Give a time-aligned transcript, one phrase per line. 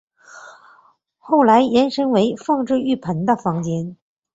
[1.19, 3.95] 后来延伸为放置浴盆的房间。